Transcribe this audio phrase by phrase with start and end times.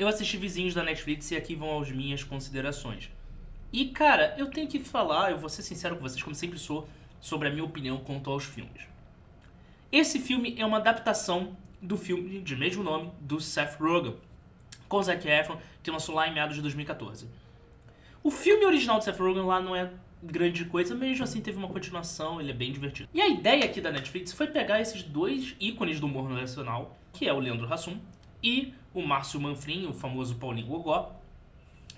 [0.00, 3.10] eu assisti Vizinhos da Netflix e aqui vão as minhas considerações.
[3.70, 6.88] E, cara, eu tenho que falar, eu vou ser sincero com vocês, como sempre sou,
[7.20, 8.82] sobre a minha opinião quanto aos filmes.
[9.92, 14.16] Esse filme é uma adaptação do filme de mesmo nome, do Seth Rogen,
[14.88, 17.28] com Zac Efron, que lançou lá em meados de 2014.
[18.22, 19.90] O filme original do Seth Rogen lá não é
[20.22, 23.10] grande coisa, mesmo assim teve uma continuação, ele é bem divertido.
[23.12, 27.28] E a ideia aqui da Netflix foi pegar esses dois ícones do humor nacional, que
[27.28, 27.98] é o Leandro Hassum
[28.42, 31.16] e o Márcio Manfrim, o famoso Paulinho Gogó,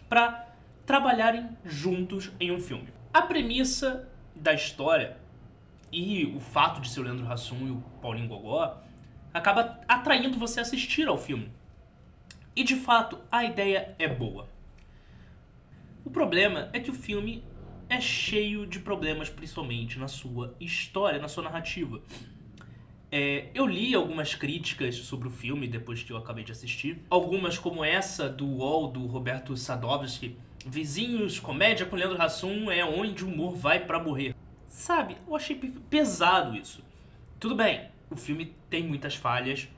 [0.09, 0.49] para
[0.85, 2.89] trabalharem juntos em um filme.
[3.12, 5.16] A premissa da história
[5.91, 8.79] e o fato de ser o Leandro Hassum e o Paulinho Gogó
[9.33, 11.51] acaba atraindo você a assistir ao filme.
[12.55, 14.49] E de fato, a ideia é boa.
[16.05, 17.45] O problema é que o filme
[17.88, 22.02] é cheio de problemas, principalmente na sua história, na sua narrativa.
[23.15, 27.05] É, eu li algumas críticas sobre o filme depois que eu acabei de assistir.
[27.11, 33.23] Algumas, como essa do UOL, do Roberto Sadovski, Vizinhos, comédia com Leandro Hassum é onde
[33.23, 34.35] o humor vai para morrer.
[34.66, 35.55] Sabe, eu achei
[35.90, 36.83] pesado isso.
[37.38, 39.68] Tudo bem, o filme tem muitas falhas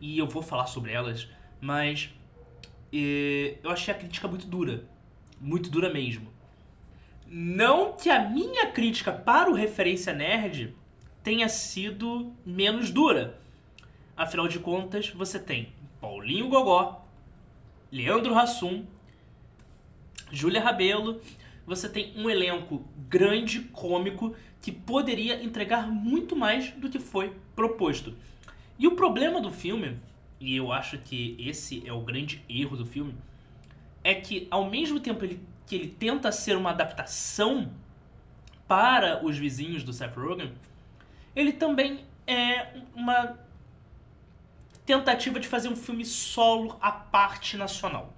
[0.00, 1.28] e eu vou falar sobre elas,
[1.60, 2.12] mas
[2.92, 4.84] é, eu achei a crítica muito dura.
[5.40, 6.32] Muito dura mesmo.
[7.24, 10.74] Não que a minha crítica para o Referência Nerd
[11.24, 13.40] tenha sido menos dura.
[14.14, 17.02] Afinal de contas, você tem Paulinho Gogó,
[17.90, 18.84] Leandro Hassum,
[20.30, 21.20] Júlia Rabelo,
[21.66, 28.14] você tem um elenco grande, cômico, que poderia entregar muito mais do que foi proposto.
[28.78, 29.96] E o problema do filme,
[30.38, 33.14] e eu acho que esse é o grande erro do filme,
[34.02, 37.72] é que ao mesmo tempo ele, que ele tenta ser uma adaptação
[38.68, 40.52] para os vizinhos do Seth Rogen,
[41.34, 43.38] ele também é uma
[44.86, 48.12] tentativa de fazer um filme solo à parte nacional.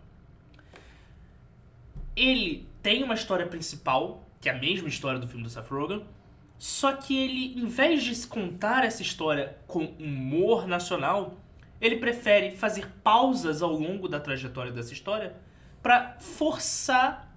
[2.15, 6.05] Ele tem uma história principal, que é a mesma história do filme do Seth Rogen,
[6.59, 11.37] só que ele, em vez de contar essa história com humor nacional,
[11.81, 15.37] ele prefere fazer pausas ao longo da trajetória dessa história
[15.83, 17.31] para forçar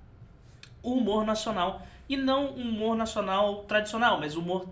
[0.82, 1.86] o humor nacional.
[2.08, 4.70] E não um humor nacional tradicional, mas humor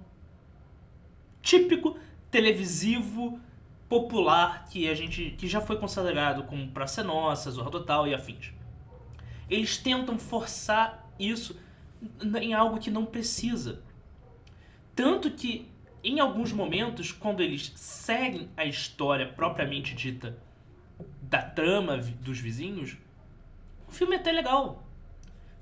[1.42, 1.98] típico
[2.30, 3.40] televisivo
[3.88, 8.54] popular que a gente que já foi considerado como Praça Nossa, Zorra Total e afins.
[9.50, 11.58] Eles tentam forçar isso
[12.42, 13.82] em algo que não precisa.
[14.94, 15.70] Tanto que
[16.04, 20.38] em alguns momentos, quando eles seguem a história propriamente dita
[21.22, 22.98] da trama dos vizinhos,
[23.88, 24.88] o filme é até legal.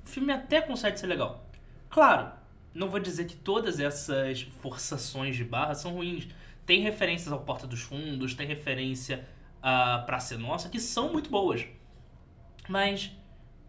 [0.04, 1.48] O filme até consegue ser legal.
[1.90, 2.32] Claro,
[2.76, 6.28] não vou dizer que todas essas forçações de barra são ruins.
[6.66, 9.26] Tem referências ao Porta dos Fundos, tem referência
[9.62, 11.66] a Praça Nossa, que são muito boas.
[12.68, 13.12] Mas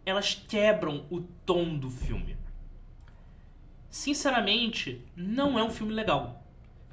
[0.05, 2.35] elas quebram o tom do filme.
[3.89, 6.43] Sinceramente, não é um filme legal.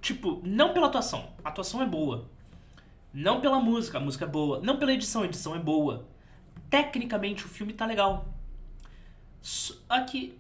[0.01, 1.33] Tipo, não pela atuação.
[1.45, 2.31] A atuação é boa.
[3.13, 4.61] Não pela música, a música é boa.
[4.61, 6.07] Não pela edição, a edição é boa.
[6.71, 8.33] Tecnicamente o filme tá legal.
[10.11, 10.39] Que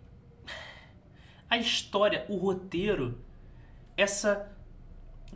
[1.54, 3.19] a história, o roteiro,
[3.97, 4.50] essa.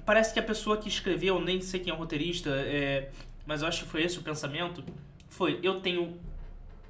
[0.04, 3.10] Parece que a pessoa que escreveu, nem sei quem é o roteirista, é,
[3.46, 4.84] mas eu acho que foi esse o pensamento.
[5.28, 6.18] Foi: eu tenho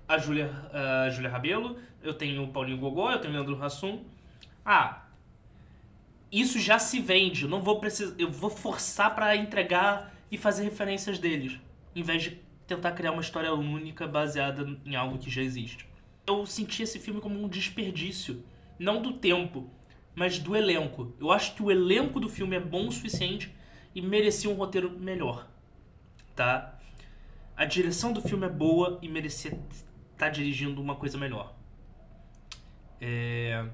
[0.06, 4.04] a Júlia a Julia Rabelo, eu tenho o Paulinho Gogó, eu tenho o Leandro Hassum.
[4.64, 5.04] Ah,
[6.30, 11.18] isso já se vende, não vou precisar, eu vou forçar para entregar e fazer referências
[11.18, 11.58] deles,
[11.94, 15.86] em vez de tentar criar uma história única baseada em algo que já existe.
[16.26, 18.42] Eu senti esse filme como um desperdício
[18.78, 19.70] não do tempo,
[20.14, 21.14] mas do elenco.
[21.18, 23.54] Eu acho que o elenco do filme é bom o suficiente
[23.94, 25.48] e merecia um roteiro melhor,
[26.34, 26.78] tá?
[27.56, 29.66] A direção do filme é boa e merecia estar
[30.16, 31.54] tá dirigindo uma coisa melhor.
[33.00, 33.68] É...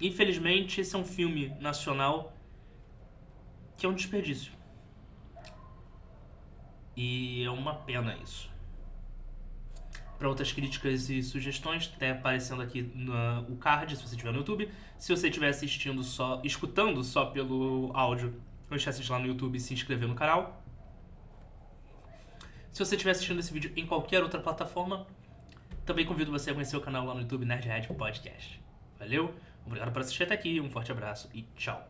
[0.00, 2.32] Infelizmente, esse é um filme nacional
[3.76, 4.52] que é um desperdício.
[6.96, 8.57] E é uma pena isso
[10.18, 14.68] para outras críticas e sugestões, tá aparecendo aqui no card, se você estiver no YouTube.
[14.98, 18.34] Se você estiver assistindo só, escutando só pelo áudio,
[18.68, 20.62] não esquece de ir lá no YouTube e se inscrever no canal.
[22.72, 25.06] Se você estiver assistindo esse vídeo em qualquer outra plataforma,
[25.86, 28.60] também convido você a conhecer o canal lá no YouTube Nerdhead Podcast.
[28.98, 31.88] Valeu, obrigado por assistir até aqui, um forte abraço e tchau.